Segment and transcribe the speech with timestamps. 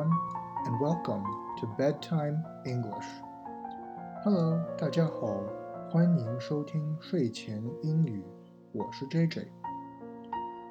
[0.00, 1.22] and welcome
[1.58, 3.04] to Bedtime English.
[4.24, 5.42] Hello，大家好，
[5.90, 8.24] 欢迎收听睡前英语，
[8.72, 9.46] 我是 JJ。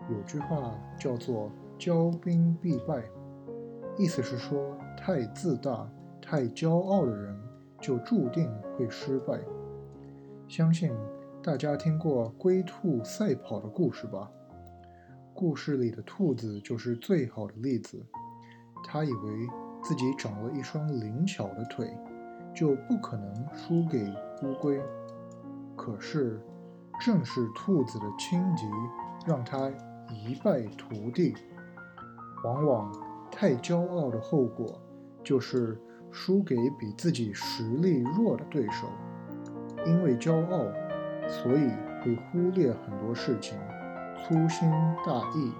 [0.09, 3.03] 有句话叫做“骄兵必败”，
[3.99, 5.87] 意思是说，太自大、
[6.19, 7.39] 太骄傲的人
[7.79, 9.39] 就注定会失败。
[10.47, 10.91] 相信
[11.43, 14.31] 大家听过龟兔赛跑的故事吧？
[15.35, 18.03] 故事里的兔子就是最好的例子。
[18.83, 19.47] 他以为
[19.81, 21.95] 自己长了一双灵巧的腿，
[22.53, 24.03] 就不可能输给
[24.43, 24.81] 乌龟。
[25.75, 26.41] 可是，
[26.99, 28.65] 正是兔子的轻敌，
[29.25, 29.69] 让他
[30.09, 31.33] 一败涂地。
[32.43, 32.91] 往往
[33.31, 34.81] 太骄傲的后果，
[35.23, 35.79] 就是
[36.11, 38.87] 输给比自己实力弱的对手。
[39.85, 40.65] 因为骄傲，
[41.27, 41.69] 所以
[42.01, 43.57] 会忽略很多事情。
[44.17, 44.69] 粗心
[45.05, 45.53] 大意。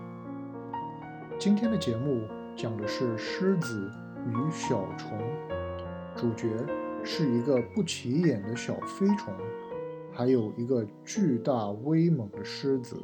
[1.40, 2.28] 今天的节目
[2.60, 3.90] 讲的是狮子
[4.28, 5.18] 与小虫，
[6.14, 6.50] 主角
[7.06, 9.34] 是一个不起眼的小飞虫，
[10.12, 13.02] 还有一个巨大威猛的狮子。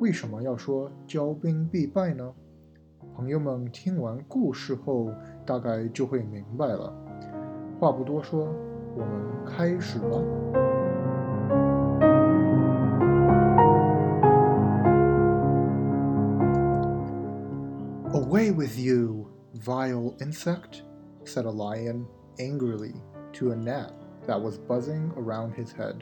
[0.00, 2.32] 为什么要说骄兵必败呢？
[3.14, 5.10] 朋友们听完故事后，
[5.44, 6.90] 大概就会明白了。
[7.78, 8.48] 话不多说，
[8.96, 10.63] 我们开始吧。
[18.33, 20.81] Away with you, vile insect,
[21.25, 22.07] said a lion
[22.39, 22.95] angrily
[23.33, 23.93] to a gnat
[24.25, 26.01] that was buzzing around his head.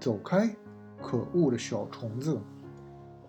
[0.00, 0.56] 走开，
[1.02, 2.40] 可恶的小虫子！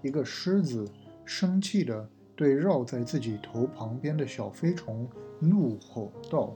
[0.01, 0.89] 一个狮子
[1.25, 5.09] 生气地对绕在自己头旁边的小飞虫
[5.41, 6.55] 怒吼道。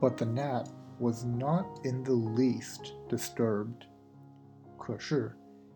[0.00, 0.68] But the gnat
[1.00, 3.88] was not in the least disturbed.
[4.78, 5.32] 可是，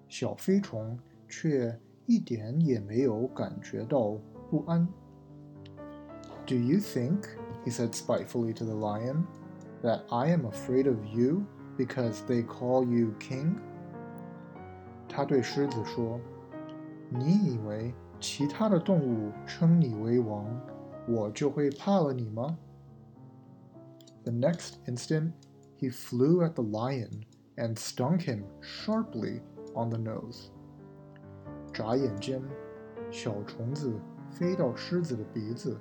[0.09, 0.97] 小飞虫
[1.29, 4.17] 却 一点也没有感觉到
[4.51, 4.87] 不安。
[6.47, 7.29] Do you think,
[7.65, 9.25] he said spitefully to the lion,
[9.83, 11.45] that I am afraid of you
[11.79, 13.57] because they call you king?
[15.09, 16.21] 他对狮子说：“
[17.11, 20.47] 你以为其他的动物称你为王，
[21.09, 22.57] 我就会怕了你吗？”
[24.25, 25.33] The next instant,
[25.79, 27.23] he flew at the lion
[27.57, 29.41] and stung him sharply
[29.75, 30.51] on the nose.
[31.75, 32.43] 眨眼间，
[33.11, 33.93] 小虫子
[34.31, 35.79] 飞到狮子的鼻子，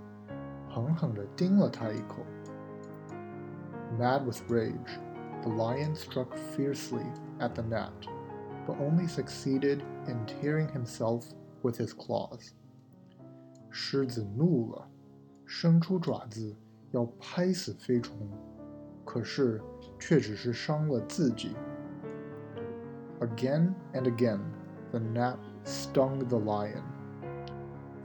[0.70, 2.26] 狠狠地叮了它一口。
[3.98, 5.00] Mad with rage,
[5.42, 7.06] the lion struck fiercely
[7.40, 7.92] at the gnat,
[8.68, 11.26] but only succeeded in tearing himself
[11.64, 12.52] with his claws.
[13.70, 14.88] 狮子怒了，
[15.46, 16.56] 伸出爪子
[16.92, 18.16] 要拍死飞虫，
[19.04, 19.62] 可是
[20.00, 21.56] 却只是伤了自己。
[23.20, 24.40] Again and again,
[24.92, 26.84] the gnat stung the lion.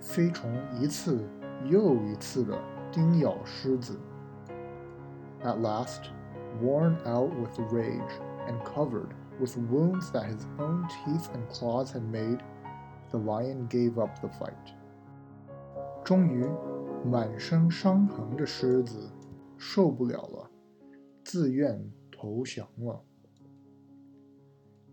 [0.00, 1.24] 飞虫一次
[1.64, 2.58] 又一次地
[2.92, 3.98] 叮咬狮子。
[5.42, 6.10] At last,
[6.62, 8.00] worn out with rage
[8.46, 12.40] and covered with wounds that his own teeth and claws had made,
[13.10, 14.74] the lion gave up the fight.
[16.04, 16.46] 终于，
[17.04, 19.10] 满身伤痕的狮子
[19.56, 20.50] 受不了了，
[21.24, 23.02] 自愿投降了。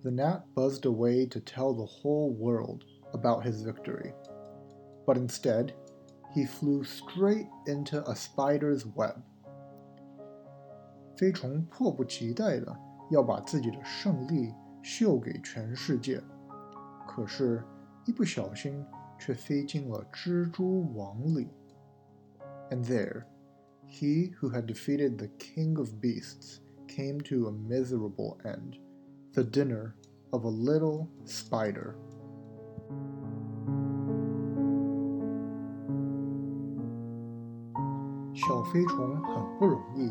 [0.05, 2.83] the gnat buzzed away to tell the whole world
[3.13, 4.13] about his victory.
[5.05, 5.73] But instead,
[6.33, 9.21] he flew straight into a spider's web.
[11.17, 12.75] 飞虫迫不及待的
[13.11, 16.21] 要把自己的胜利秀给全世界，
[17.07, 17.63] 可是，
[18.05, 18.83] 一不小心
[19.19, 21.47] 却飞进了蜘蛛网里。
[22.71, 23.25] And there,
[23.85, 28.79] he who had defeated the king of beasts came to a miserable end
[29.36, 29.94] The dinner
[30.30, 31.94] of a little spider.
[38.34, 40.10] 小飞虫很不容易，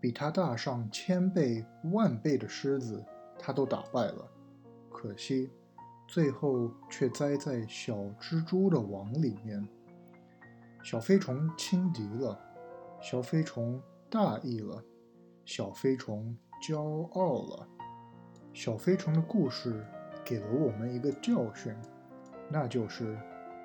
[0.00, 3.04] 比它大上千倍万倍的狮子，
[3.38, 4.26] 它都打败了。
[4.90, 5.50] 可惜，
[6.06, 9.68] 最后却栽在小蜘蛛的网里面。
[10.82, 12.40] 小飞虫轻敌了，
[12.98, 13.78] 小飞虫
[14.08, 14.82] 大意了，
[15.44, 16.34] 小飞虫
[16.66, 17.68] 骄傲了。
[18.58, 19.86] 小飞虫的故事
[20.24, 21.72] 给了我们一个教训，
[22.50, 23.16] 那就是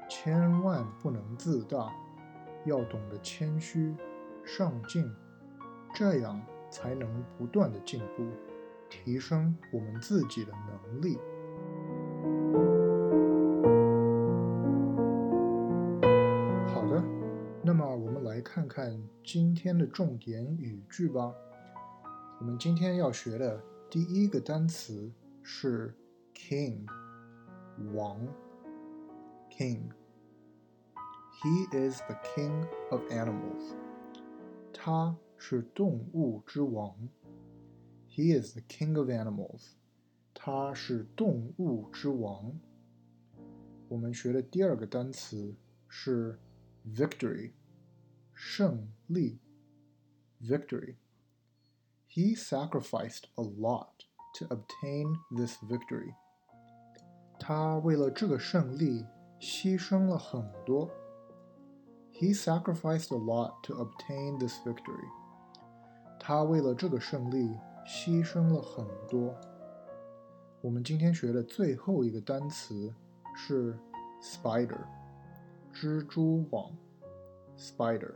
[0.07, 1.91] 千万不能自大，
[2.63, 3.95] 要懂得谦虚、
[4.45, 5.11] 上进，
[5.95, 8.23] 这样才能不断的进步，
[8.87, 11.17] 提升我们自己的能力。
[16.67, 17.03] 好的，
[17.63, 21.33] 那么我们来看看今天的重点语句吧。
[22.39, 23.59] 我们今天要学的。
[23.92, 25.10] 第一个单词
[25.42, 25.94] 是
[26.34, 26.86] king，
[27.94, 28.20] 王，
[29.50, 29.90] king。
[31.40, 33.74] He is the king of animals.
[34.72, 37.08] 他是动物之王。
[38.10, 39.74] He is the king of animals.
[40.34, 42.58] 他是动物之王。
[43.88, 45.54] 我们学的第二个单词
[45.88, 46.38] 是
[46.86, 47.52] victory，
[48.34, 49.38] 胜利。
[50.42, 50.96] Victory.
[52.12, 54.04] He sacrificed a lot
[54.34, 56.14] to obtain this victory.
[57.38, 59.06] 他为了这个胜利
[59.40, 60.90] 牺牲了很多。
[62.12, 65.08] He sacrificed a lot to obtain this victory.
[66.18, 69.34] 他为了这个胜利牺牲了很多。
[70.60, 72.92] 我们今天学的最后一个单词
[73.36, 73.78] 是
[74.20, 74.80] spider，
[75.72, 76.72] 蜘蛛网。
[77.60, 78.14] Spider.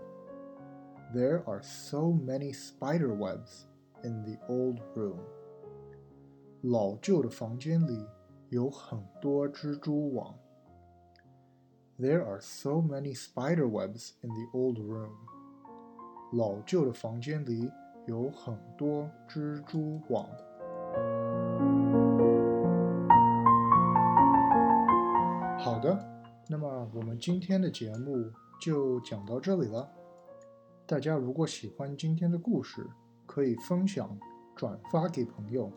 [1.13, 3.65] There are so many spider webs
[4.04, 5.20] In the old room.
[6.62, 8.06] 老旧的房间里
[8.50, 10.36] 有很多蜘蛛网。
[12.00, 15.12] There are so many spider webs in the old room.
[16.34, 17.72] 老旧的房间里
[18.06, 20.28] 有很多蜘蛛网。
[25.60, 25.98] 好的，
[26.48, 29.90] 那么我们今天的节目就讲到这里了。
[30.86, 32.88] 大家如果喜欢今天的故事，
[33.38, 34.18] 可以分享、
[34.56, 35.72] 转发给朋友，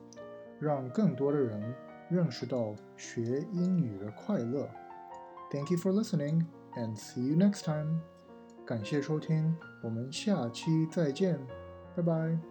[0.59, 1.75] 让更多的人
[2.09, 4.67] 认识到学英语的快乐。
[5.51, 8.01] Thank you for listening and see you next time.
[8.65, 11.39] 感谢收听，我们下期再见，
[11.95, 12.50] 拜拜。